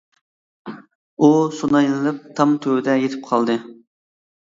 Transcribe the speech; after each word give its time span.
ئۇ 1.19 1.27
سۇنايلىنىپ 1.59 2.25
تام 2.41 2.59
تۈۋىدە 2.67 2.99
يېتىپ 3.07 3.33
قالدى. 3.33 3.63